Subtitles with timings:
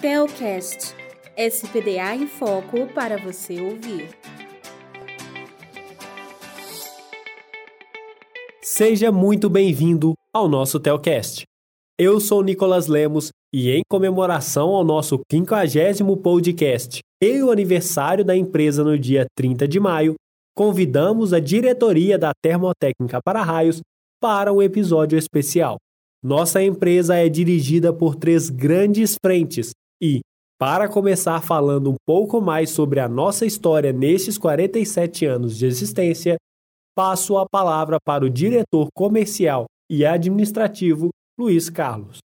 [0.00, 0.94] Telcast
[1.36, 4.08] SPDA em Foco para você ouvir.
[8.62, 11.44] Seja muito bem-vindo ao nosso Telcast.
[11.98, 18.34] Eu sou Nicolas Lemos e, em comemoração ao nosso 50 podcast e o aniversário da
[18.34, 20.14] empresa no dia 30 de maio,
[20.56, 23.82] convidamos a diretoria da Termotécnica para Raios
[24.18, 25.76] para um episódio especial.
[26.22, 30.20] Nossa empresa é dirigida por três grandes frentes e,
[30.58, 36.36] para começar falando um pouco mais sobre a nossa história nestes 47 anos de existência,
[36.94, 42.18] passo a palavra para o diretor comercial e administrativo Luiz Carlos.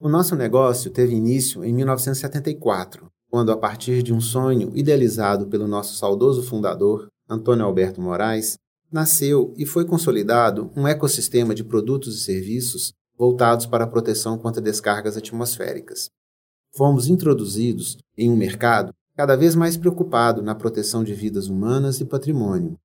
[0.00, 5.66] O nosso negócio teve início em 1974, quando, a partir de um sonho idealizado pelo
[5.66, 8.56] nosso saudoso fundador, Antônio Alberto Moraes,
[8.90, 14.62] nasceu e foi consolidado um ecossistema de produtos e serviços voltados para a proteção contra
[14.62, 16.08] descargas atmosféricas
[16.78, 22.04] fomos introduzidos em um mercado cada vez mais preocupado na proteção de vidas humanas e
[22.04, 22.78] patrimônio.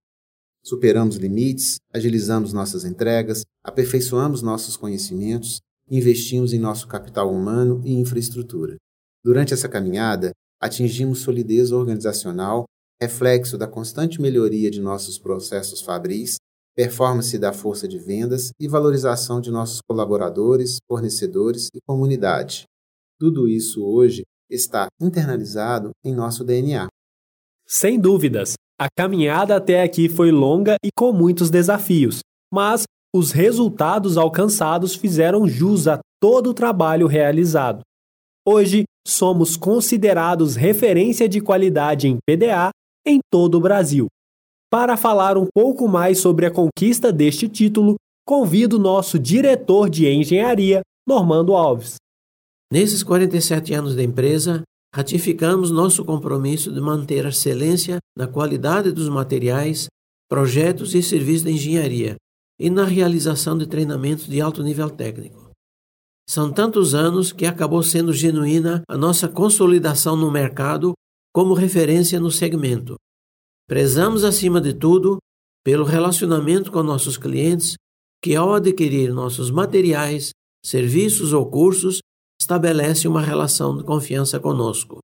[0.65, 8.77] Superamos limites, agilizamos nossas entregas, aperfeiçoamos nossos conhecimentos, investimos em nosso capital humano e infraestrutura.
[9.23, 12.65] Durante essa caminhada, atingimos solidez organizacional,
[12.99, 16.37] reflexo da constante melhoria de nossos processos fabris,
[16.75, 22.65] performance da força de vendas e valorização de nossos colaboradores, fornecedores e comunidade.
[23.23, 26.89] Tudo isso hoje está internalizado em nosso DNA.
[27.65, 32.19] Sem dúvidas, a caminhada até aqui foi longa e com muitos desafios,
[32.53, 32.83] mas
[33.15, 37.79] os resultados alcançados fizeram jus a todo o trabalho realizado.
[38.45, 42.71] Hoje, somos considerados referência de qualidade em PDA
[43.07, 44.07] em todo o Brasil.
[44.69, 47.95] Para falar um pouco mais sobre a conquista deste título,
[48.27, 51.95] convido nosso diretor de engenharia, Normando Alves.
[52.73, 54.63] Nesses 47 anos da empresa,
[54.95, 59.85] ratificamos nosso compromisso de manter a excelência na qualidade dos materiais,
[60.27, 62.15] projetos e serviços de engenharia
[62.59, 65.51] e na realização de treinamentos de alto nível técnico.
[66.27, 70.93] São tantos anos que acabou sendo genuína a nossa consolidação no mercado
[71.31, 72.95] como referência no segmento.
[73.69, 75.19] Prezamos, acima de tudo,
[75.63, 77.75] pelo relacionamento com nossos clientes,
[78.19, 80.31] que, ao adquirir nossos materiais,
[80.65, 81.99] serviços ou cursos,
[82.43, 84.99] estabelece uma relação de confiança conosco.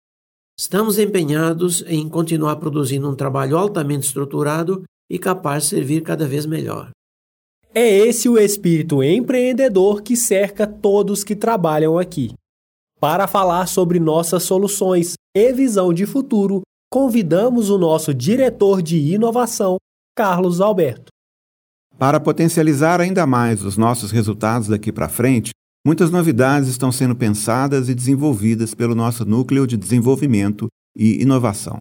[0.59, 6.45] Estamos empenhados em continuar produzindo um trabalho altamente estruturado e capaz de servir cada vez
[6.45, 6.91] melhor.
[7.73, 12.33] É esse o espírito empreendedor que cerca todos que trabalham aqui.
[12.99, 16.61] Para falar sobre nossas soluções e visão de futuro,
[16.91, 19.77] convidamos o nosso diretor de inovação,
[20.13, 21.09] Carlos Alberto.
[21.97, 25.51] Para potencializar ainda mais os nossos resultados daqui para frente,
[25.85, 31.77] Muitas novidades estão sendo pensadas e desenvolvidas pelo nosso núcleo de desenvolvimento e inovação.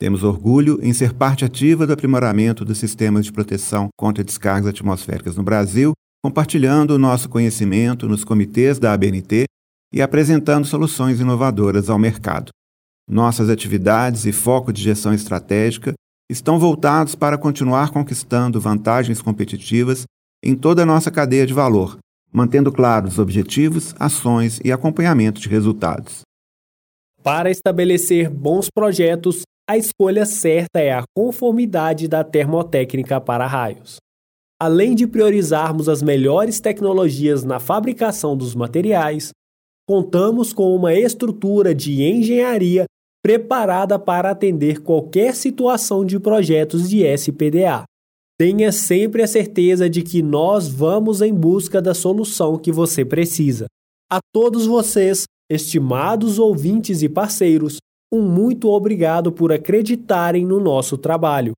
[0.00, 5.36] Temos orgulho em ser parte ativa do aprimoramento dos sistemas de proteção contra descargas atmosféricas
[5.36, 5.92] no Brasil,
[6.24, 9.44] compartilhando o nosso conhecimento nos comitês da ABNT
[9.92, 12.50] e apresentando soluções inovadoras ao mercado.
[13.08, 15.94] Nossas atividades e foco de gestão estratégica
[16.30, 20.04] estão voltados para continuar conquistando vantagens competitivas
[20.44, 21.98] em toda a nossa cadeia de valor,
[22.32, 26.20] mantendo claros os objetivos, ações e acompanhamento de resultados.
[27.22, 33.96] Para estabelecer bons projetos, a escolha certa é a conformidade da termotécnica para raios.
[34.60, 39.30] Além de priorizarmos as melhores tecnologias na fabricação dos materiais,
[39.86, 42.86] contamos com uma estrutura de engenharia
[43.22, 47.84] preparada para atender qualquer situação de projetos de SPDA.
[48.40, 53.66] Tenha sempre a certeza de que nós vamos em busca da solução que você precisa.
[54.08, 57.78] A todos vocês, estimados ouvintes e parceiros,
[58.12, 61.52] um muito obrigado por acreditarem no nosso trabalho.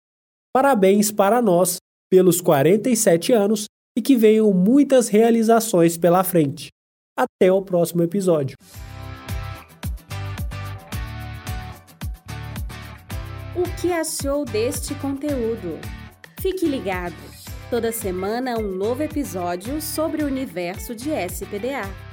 [0.55, 1.77] Parabéns para nós
[2.11, 6.69] pelos 47 anos e que venham muitas realizações pela frente.
[7.15, 8.57] Até o próximo episódio.
[13.54, 16.00] O que achou deste conteúdo?
[16.41, 17.15] Fique ligado!
[17.69, 22.09] Toda semana um novo episódio sobre o universo de SPDA.